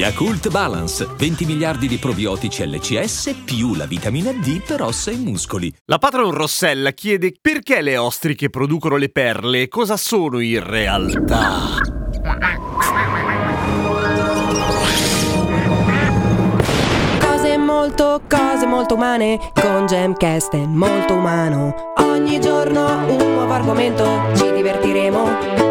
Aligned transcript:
Yakult 0.00 0.48
Balance, 0.48 1.06
20 1.14 1.44
miliardi 1.44 1.86
di 1.86 1.98
probiotici 1.98 2.66
LCS 2.66 3.42
più 3.44 3.74
la 3.74 3.84
vitamina 3.84 4.32
D 4.32 4.62
per 4.62 4.80
ossa 4.80 5.10
e 5.10 5.16
muscoli. 5.16 5.70
La 5.84 5.98
patron 5.98 6.30
Rossella 6.30 6.92
chiede 6.92 7.34
perché 7.38 7.82
le 7.82 7.98
ostriche 7.98 8.48
producono 8.48 8.96
le 8.96 9.10
perle 9.10 9.60
e 9.60 9.68
cosa 9.68 9.98
sono 9.98 10.40
in 10.40 10.66
realtà. 10.66 11.82
Cose 17.20 17.58
molto, 17.58 18.22
cose 18.26 18.64
molto 18.64 18.94
umane 18.94 19.38
Con 19.52 19.84
Gemcast 19.84 20.54
è 20.54 20.64
molto 20.64 21.12
umano 21.12 21.92
Ogni 21.98 22.40
giorno 22.40 23.04
un 23.06 23.32
nuovo 23.34 23.52
argomento 23.52 24.30
Ci 24.34 24.50
divertiremo 24.50 25.24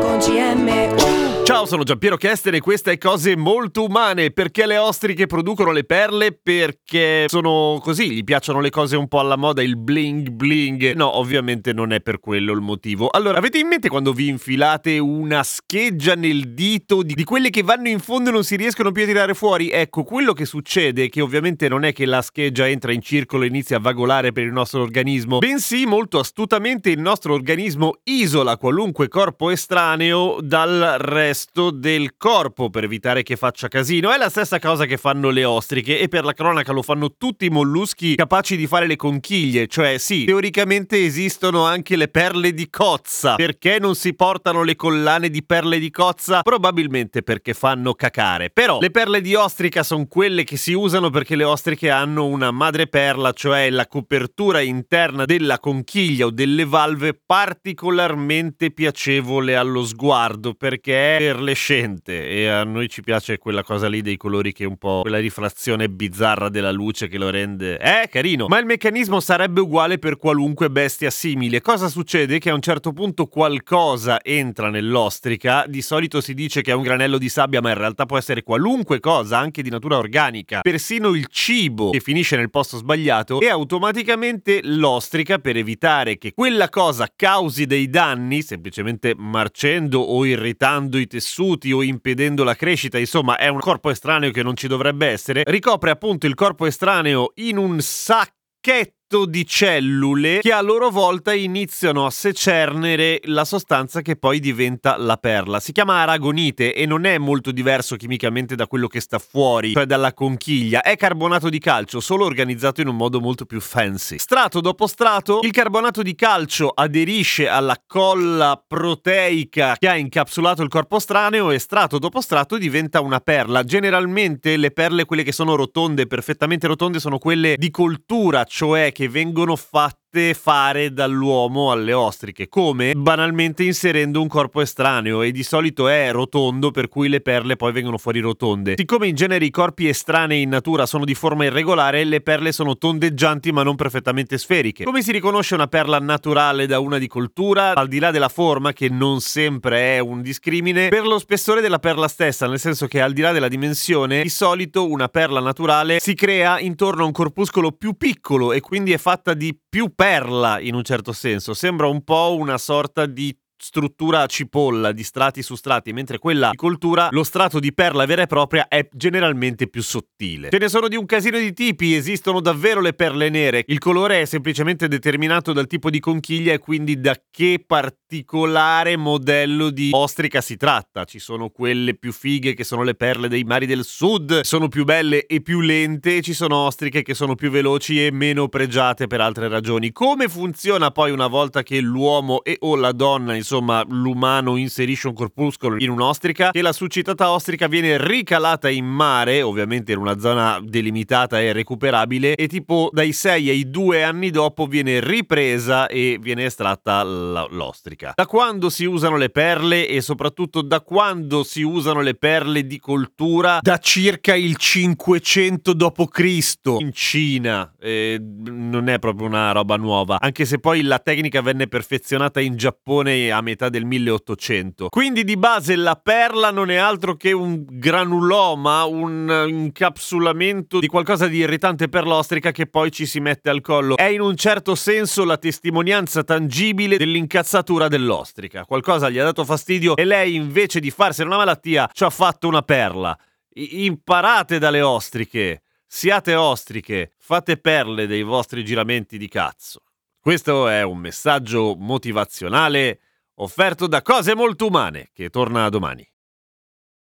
con 0.00 0.18
CM 0.20 1.21
Ciao, 1.44 1.66
sono 1.66 1.82
Giampiero 1.82 2.16
Chester 2.16 2.54
e 2.54 2.60
questa 2.60 2.92
è 2.92 2.98
Cose 2.98 3.36
Molto 3.36 3.84
Umane. 3.84 4.30
Perché 4.30 4.64
le 4.64 4.78
ostriche 4.78 5.26
producono 5.26 5.72
le 5.72 5.82
perle? 5.82 6.30
Perché 6.30 7.24
sono 7.26 7.80
così, 7.82 8.12
gli 8.12 8.22
piacciono 8.22 8.60
le 8.60 8.70
cose 8.70 8.96
un 8.96 9.08
po' 9.08 9.18
alla 9.18 9.36
moda, 9.36 9.60
il 9.60 9.76
bling 9.76 10.28
bling. 10.28 10.92
No, 10.94 11.18
ovviamente 11.18 11.72
non 11.72 11.92
è 11.92 12.00
per 12.00 12.20
quello 12.20 12.52
il 12.52 12.60
motivo. 12.60 13.08
Allora, 13.10 13.38
avete 13.38 13.58
in 13.58 13.66
mente 13.66 13.88
quando 13.88 14.12
vi 14.12 14.28
infilate 14.28 14.98
una 14.98 15.42
scheggia 15.42 16.14
nel 16.14 16.54
dito 16.54 17.02
di, 17.02 17.14
di 17.14 17.24
quelle 17.24 17.50
che 17.50 17.64
vanno 17.64 17.88
in 17.88 17.98
fondo 17.98 18.30
e 18.30 18.32
non 18.32 18.44
si 18.44 18.54
riescono 18.54 18.92
più 18.92 19.02
a 19.02 19.06
tirare 19.06 19.34
fuori? 19.34 19.68
Ecco, 19.68 20.04
quello 20.04 20.34
che 20.34 20.44
succede, 20.44 21.08
che 21.08 21.20
ovviamente 21.20 21.68
non 21.68 21.82
è 21.84 21.92
che 21.92 22.06
la 22.06 22.22
scheggia 22.22 22.68
entra 22.68 22.92
in 22.92 23.02
circolo 23.02 23.42
e 23.42 23.48
inizia 23.48 23.78
a 23.78 23.80
vagolare 23.80 24.30
per 24.30 24.44
il 24.44 24.52
nostro 24.52 24.82
organismo, 24.82 25.38
bensì 25.38 25.86
molto 25.86 26.20
astutamente 26.20 26.90
il 26.90 27.00
nostro 27.00 27.34
organismo 27.34 27.98
isola 28.04 28.56
qualunque 28.56 29.08
corpo 29.08 29.50
estraneo 29.50 30.38
dal 30.40 30.94
resto 30.98 31.30
resto 31.32 31.70
del 31.70 32.16
corpo 32.18 32.68
per 32.68 32.84
evitare 32.84 33.22
che 33.22 33.36
faccia 33.36 33.68
casino. 33.68 34.12
È 34.12 34.18
la 34.18 34.28
stessa 34.28 34.58
cosa 34.58 34.84
che 34.84 34.98
fanno 34.98 35.30
le 35.30 35.44
ostriche 35.44 35.98
e 35.98 36.08
per 36.08 36.24
la 36.24 36.34
cronaca 36.34 36.72
lo 36.72 36.82
fanno 36.82 37.14
tutti 37.16 37.46
i 37.46 37.48
molluschi 37.48 38.16
capaci 38.16 38.54
di 38.54 38.66
fare 38.66 38.86
le 38.86 38.96
conchiglie, 38.96 39.66
cioè 39.66 39.96
sì, 39.96 40.24
teoricamente 40.24 41.02
esistono 41.02 41.64
anche 41.64 41.96
le 41.96 42.08
perle 42.08 42.52
di 42.52 42.68
cozza. 42.68 43.36
Perché 43.36 43.78
non 43.80 43.94
si 43.94 44.12
portano 44.14 44.62
le 44.62 44.76
collane 44.76 45.30
di 45.30 45.42
perle 45.42 45.78
di 45.78 45.90
cozza? 45.90 46.42
Probabilmente 46.42 47.22
perché 47.22 47.54
fanno 47.54 47.94
cacare. 47.94 48.50
Però 48.50 48.78
le 48.78 48.90
perle 48.90 49.22
di 49.22 49.34
ostrica 49.34 49.82
sono 49.82 50.04
quelle 50.06 50.44
che 50.44 50.58
si 50.58 50.74
usano 50.74 51.08
perché 51.08 51.34
le 51.34 51.44
ostriche 51.44 51.88
hanno 51.88 52.26
una 52.26 52.50
madreperla, 52.50 53.32
cioè 53.32 53.70
la 53.70 53.86
copertura 53.86 54.60
interna 54.60 55.24
della 55.24 55.58
conchiglia 55.58 56.26
o 56.26 56.30
delle 56.30 56.66
valve 56.66 57.18
particolarmente 57.24 58.70
piacevole 58.70 59.56
allo 59.56 59.82
sguardo 59.82 60.52
perché 60.52 61.21
perlescente 61.22 62.28
e 62.28 62.48
a 62.48 62.64
noi 62.64 62.88
ci 62.88 63.00
piace 63.00 63.38
quella 63.38 63.62
cosa 63.62 63.88
lì 63.88 64.02
dei 64.02 64.16
colori 64.16 64.52
che 64.52 64.64
è 64.64 64.66
un 64.66 64.76
po' 64.76 65.02
quella 65.02 65.20
rifrazione 65.20 65.88
bizzarra 65.88 66.48
della 66.48 66.72
luce 66.72 67.06
che 67.06 67.16
lo 67.16 67.30
rende 67.30 67.78
eh 67.78 68.08
carino. 68.08 68.48
Ma 68.48 68.58
il 68.58 68.66
meccanismo 68.66 69.20
sarebbe 69.20 69.60
uguale 69.60 69.98
per 69.98 70.16
qualunque 70.16 70.68
bestia 70.68 71.10
simile. 71.10 71.60
Cosa 71.60 71.88
succede? 71.88 72.40
Che 72.40 72.50
a 72.50 72.54
un 72.54 72.60
certo 72.60 72.92
punto 72.92 73.26
qualcosa 73.26 74.20
entra 74.20 74.68
nell'ostrica. 74.68 75.64
Di 75.68 75.80
solito 75.80 76.20
si 76.20 76.34
dice 76.34 76.60
che 76.60 76.72
è 76.72 76.74
un 76.74 76.82
granello 76.82 77.18
di 77.18 77.28
sabbia 77.28 77.60
ma 77.60 77.70
in 77.70 77.78
realtà 77.78 78.04
può 78.04 78.18
essere 78.18 78.42
qualunque 78.42 78.98
cosa 78.98 79.38
anche 79.38 79.62
di 79.62 79.70
natura 79.70 79.98
organica. 79.98 80.60
Persino 80.62 81.14
il 81.14 81.28
cibo 81.28 81.90
che 81.90 82.00
finisce 82.00 82.36
nel 82.36 82.50
posto 82.50 82.78
sbagliato 82.78 83.38
e 83.38 83.48
automaticamente 83.48 84.60
l'ostrica 84.64 85.38
per 85.38 85.56
evitare 85.56 86.18
che 86.18 86.32
quella 86.34 86.68
cosa 86.68 87.08
causi 87.14 87.66
dei 87.66 87.88
danni 87.88 88.42
semplicemente 88.42 89.14
marcendo 89.16 90.00
o 90.00 90.26
irritando 90.26 90.98
i 90.98 91.06
tessuti 91.12 91.70
o 91.72 91.82
impedendo 91.82 92.42
la 92.42 92.54
crescita, 92.54 92.98
insomma 92.98 93.36
è 93.36 93.48
un 93.48 93.58
corpo 93.58 93.90
estraneo 93.90 94.30
che 94.30 94.42
non 94.42 94.56
ci 94.56 94.66
dovrebbe 94.66 95.08
essere, 95.08 95.42
ricopre 95.44 95.90
appunto 95.90 96.26
il 96.26 96.32
corpo 96.32 96.64
estraneo 96.64 97.32
in 97.34 97.58
un 97.58 97.80
sacchetto 97.80 99.01
di 99.12 99.46
cellule 99.46 100.40
che 100.40 100.52
a 100.52 100.60
loro 100.60 100.90
volta 100.90 101.32
iniziano 101.32 102.06
a 102.06 102.10
secernere 102.10 103.20
la 103.24 103.44
sostanza 103.44 104.00
che 104.02 104.16
poi 104.16 104.40
diventa 104.40 104.96
la 104.96 105.16
perla. 105.16 105.60
Si 105.60 105.72
chiama 105.72 106.02
aragonite 106.02 106.74
e 106.74 106.86
non 106.86 107.04
è 107.04 107.18
molto 107.18 107.52
diverso 107.52 107.96
chimicamente 107.96 108.54
da 108.54 108.66
quello 108.66 108.88
che 108.88 109.00
sta 109.00 109.18
fuori, 109.18 109.72
cioè 109.72 109.84
dalla 109.84 110.12
conchiglia. 110.12 110.82
È 110.82 110.96
carbonato 110.96 111.48
di 111.48 111.58
calcio, 111.58 112.00
solo 112.00 112.24
organizzato 112.24 112.80
in 112.80 112.88
un 112.88 112.96
modo 112.96 113.20
molto 113.20 113.44
più 113.44 113.60
fancy. 113.60 114.18
Strato 114.18 114.60
dopo 114.60 114.86
strato, 114.86 115.40
il 115.42 115.52
carbonato 115.52 116.02
di 116.02 116.14
calcio 116.14 116.68
aderisce 116.68 117.48
alla 117.48 117.80
colla 117.86 118.62
proteica 118.66 119.76
che 119.78 119.88
ha 119.88 119.96
incapsulato 119.96 120.62
il 120.62 120.68
corpo 120.68 120.98
straneo 120.98 121.50
e 121.50 121.58
strato 121.58 121.98
dopo 121.98 122.20
strato 122.20 122.58
diventa 122.58 123.00
una 123.00 123.20
perla. 123.20 123.62
Generalmente 123.62 124.56
le 124.56 124.70
perle, 124.70 125.04
quelle 125.04 125.22
che 125.22 125.32
sono 125.32 125.54
rotonde, 125.54 126.06
perfettamente 126.06 126.66
rotonde, 126.66 127.00
sono 127.00 127.18
quelle 127.18 127.56
di 127.56 127.70
coltura, 127.70 128.44
cioè 128.44 128.92
che 128.92 129.01
che 129.02 129.08
vengono 129.08 129.56
fatte 129.56 130.01
fare 130.34 130.92
dall'uomo 130.92 131.72
alle 131.72 131.94
ostriche, 131.94 132.48
come 132.48 132.92
banalmente 132.92 133.64
inserendo 133.64 134.20
un 134.20 134.28
corpo 134.28 134.60
estraneo 134.60 135.22
e 135.22 135.32
di 135.32 135.42
solito 135.42 135.88
è 135.88 136.12
rotondo 136.12 136.70
per 136.70 136.88
cui 136.88 137.08
le 137.08 137.22
perle 137.22 137.56
poi 137.56 137.72
vengono 137.72 137.96
fuori 137.96 138.20
rotonde. 138.20 138.74
Siccome 138.76 139.06
in 139.06 139.14
genere 139.14 139.46
i 139.46 139.50
corpi 139.50 139.88
estranei 139.88 140.42
in 140.42 140.50
natura 140.50 140.84
sono 140.84 141.06
di 141.06 141.14
forma 141.14 141.46
irregolare, 141.46 142.04
le 142.04 142.20
perle 142.20 142.52
sono 142.52 142.76
tondeggianti 142.76 143.52
ma 143.52 143.62
non 143.62 143.74
perfettamente 143.74 144.36
sferiche. 144.36 144.84
Come 144.84 145.00
si 145.00 145.12
riconosce 145.12 145.54
una 145.54 145.66
perla 145.66 145.98
naturale 145.98 146.66
da 146.66 146.78
una 146.78 146.98
di 146.98 147.06
coltura? 147.06 147.74
Al 147.74 147.88
di 147.88 147.98
là 147.98 148.10
della 148.10 148.28
forma, 148.28 148.74
che 148.74 148.90
non 148.90 149.20
sempre 149.20 149.96
è 149.96 149.98
un 149.98 150.20
discrimine, 150.20 150.88
per 150.88 151.06
lo 151.06 151.18
spessore 151.18 151.62
della 151.62 151.78
perla 151.78 152.08
stessa, 152.08 152.46
nel 152.46 152.58
senso 152.58 152.86
che 152.86 153.00
al 153.00 153.14
di 153.14 153.22
là 153.22 153.32
della 153.32 153.48
dimensione, 153.48 154.22
di 154.22 154.28
solito 154.28 154.86
una 154.86 155.08
perla 155.08 155.40
naturale 155.40 156.00
si 156.00 156.14
crea 156.14 156.58
intorno 156.60 157.04
a 157.04 157.06
un 157.06 157.12
corpuscolo 157.12 157.72
più 157.72 157.94
piccolo 157.94 158.52
e 158.52 158.60
quindi 158.60 158.92
è 158.92 158.98
fatta 158.98 159.32
di 159.32 159.56
più 159.72 159.94
perla 160.02 160.58
in 160.58 160.74
un 160.74 160.82
certo 160.82 161.12
senso, 161.12 161.54
sembra 161.54 161.86
un 161.86 162.02
po' 162.02 162.34
una 162.36 162.58
sorta 162.58 163.06
di 163.06 163.38
struttura 163.62 164.26
cipolla 164.26 164.90
di 164.90 165.04
strati 165.04 165.40
su 165.40 165.54
strati, 165.54 165.92
mentre 165.92 166.18
quella 166.18 166.50
di 166.50 166.56
coltura, 166.56 167.08
lo 167.12 167.22
strato 167.22 167.60
di 167.60 167.72
perla 167.72 168.04
vera 168.06 168.22
e 168.22 168.26
propria 168.26 168.66
è 168.66 168.88
generalmente 168.92 169.68
più 169.68 169.82
sottile. 169.82 170.50
Ce 170.50 170.58
ne 170.58 170.68
sono 170.68 170.88
di 170.88 170.96
un 170.96 171.06
casino 171.06 171.38
di 171.38 171.52
tipi, 171.52 171.94
esistono 171.94 172.40
davvero 172.40 172.80
le 172.80 172.92
perle 172.92 173.28
nere. 173.28 173.62
Il 173.68 173.78
colore 173.78 174.20
è 174.20 174.24
semplicemente 174.24 174.88
determinato 174.88 175.52
dal 175.52 175.68
tipo 175.68 175.90
di 175.90 176.00
conchiglia 176.00 176.52
e 176.52 176.58
quindi 176.58 177.00
da 177.00 177.16
che 177.30 177.62
particolare 177.64 178.96
modello 178.96 179.70
di 179.70 179.90
ostrica 179.92 180.40
si 180.40 180.56
tratta. 180.56 181.04
Ci 181.04 181.20
sono 181.20 181.50
quelle 181.50 181.94
più 181.94 182.12
fighe 182.12 182.54
che 182.54 182.64
sono 182.64 182.82
le 182.82 182.96
perle 182.96 183.28
dei 183.28 183.44
mari 183.44 183.66
del 183.66 183.84
sud, 183.84 184.40
sono 184.40 184.66
più 184.66 184.84
belle 184.84 185.26
e 185.26 185.40
più 185.40 185.60
lente, 185.60 186.20
ci 186.20 186.34
sono 186.34 186.56
ostriche 186.56 187.02
che 187.02 187.14
sono 187.14 187.36
più 187.36 187.50
veloci 187.50 188.04
e 188.04 188.10
meno 188.10 188.48
pregiate 188.48 189.06
per 189.06 189.20
altre 189.20 189.46
ragioni. 189.46 189.92
Come 189.92 190.28
funziona 190.28 190.90
poi 190.90 191.12
una 191.12 191.28
volta 191.28 191.62
che 191.62 191.80
l'uomo 191.80 192.42
e 192.42 192.56
o 192.60 192.74
la 192.74 192.90
donna, 192.90 193.34
insomma, 193.34 193.50
insomma 193.52 193.84
l'umano 193.86 194.56
inserisce 194.56 195.08
un 195.08 195.14
corpuscolo 195.14 195.76
in 195.78 195.90
un'ostrica, 195.90 196.52
che 196.52 196.62
la 196.62 196.72
succitata 196.72 197.30
ostrica 197.30 197.66
viene 197.66 197.98
ricalata 197.98 198.70
in 198.70 198.86
mare, 198.86 199.42
ovviamente 199.42 199.92
in 199.92 199.98
una 199.98 200.18
zona 200.18 200.58
delimitata 200.62 201.38
e 201.38 201.52
recuperabile, 201.52 202.34
e 202.34 202.46
tipo 202.48 202.88
dai 202.92 203.12
6 203.12 203.50
ai 203.50 203.68
2 203.68 204.02
anni 204.02 204.30
dopo 204.30 204.66
viene 204.66 205.00
ripresa 205.00 205.86
e 205.86 206.18
viene 206.18 206.46
estratta 206.46 207.02
l'ostrica. 207.02 208.12
Da 208.14 208.26
quando 208.26 208.70
si 208.70 208.86
usano 208.86 209.16
le 209.16 209.28
perle 209.28 209.86
e 209.86 210.00
soprattutto 210.00 210.62
da 210.62 210.80
quando 210.80 211.42
si 211.42 211.62
usano 211.62 212.00
le 212.00 212.14
perle 212.14 212.66
di 212.66 212.78
coltura? 212.78 213.58
Da 213.60 213.76
circa 213.76 214.34
il 214.34 214.56
500 214.56 215.74
d.C. 215.74 216.58
in 216.78 216.90
Cina. 216.92 217.74
Eh, 217.78 218.18
non 218.18 218.88
è 218.88 218.98
proprio 218.98 219.26
una 219.26 219.52
roba 219.52 219.76
nuova, 219.76 220.16
anche 220.20 220.46
se 220.46 220.58
poi 220.58 220.82
la 220.82 220.98
tecnica 220.98 221.42
venne 221.42 221.66
perfezionata 221.66 222.40
in 222.40 222.56
Giappone 222.56 223.30
a 223.32 223.40
metà 223.40 223.68
del 223.68 223.84
1800. 223.84 224.88
Quindi 224.88 225.24
di 225.24 225.36
base 225.36 225.74
la 225.76 225.96
perla 225.96 226.50
non 226.50 226.70
è 226.70 226.76
altro 226.76 227.16
che 227.16 227.32
un 227.32 227.64
granuloma, 227.66 228.84
un 228.84 229.44
incapsulamento 229.48 230.78
di 230.78 230.86
qualcosa 230.86 231.26
di 231.26 231.38
irritante 231.38 231.88
per 231.88 232.06
l'ostrica 232.06 232.52
che 232.52 232.66
poi 232.66 232.92
ci 232.92 233.06
si 233.06 233.20
mette 233.20 233.50
al 233.50 233.60
collo. 233.60 233.96
È 233.96 234.04
in 234.04 234.20
un 234.20 234.36
certo 234.36 234.74
senso 234.74 235.24
la 235.24 235.36
testimonianza 235.36 236.22
tangibile 236.22 236.96
dell'incazzatura 236.96 237.88
dell'ostrica. 237.88 238.64
Qualcosa 238.64 239.10
gli 239.10 239.18
ha 239.18 239.24
dato 239.24 239.44
fastidio 239.44 239.96
e 239.96 240.04
lei 240.04 240.34
invece 240.34 240.78
di 240.78 240.90
farsene 240.90 241.28
una 241.28 241.38
malattia 241.38 241.90
ci 241.92 242.04
ha 242.04 242.10
fatto 242.10 242.48
una 242.48 242.62
perla. 242.62 243.16
I- 243.54 243.84
imparate 243.86 244.58
dalle 244.58 244.82
ostriche. 244.82 245.62
Siate 245.86 246.34
ostriche, 246.34 247.12
fate 247.18 247.58
perle 247.58 248.06
dei 248.06 248.22
vostri 248.22 248.64
giramenti 248.64 249.18
di 249.18 249.28
cazzo. 249.28 249.82
Questo 250.18 250.68
è 250.68 250.82
un 250.82 250.98
messaggio 250.98 251.74
motivazionale 251.76 253.00
offerto 253.42 253.88
da 253.88 254.02
Cose 254.02 254.34
Molto 254.36 254.66
Umane, 254.66 255.10
che 255.12 255.28
torna 255.28 255.68
domani. 255.68 256.11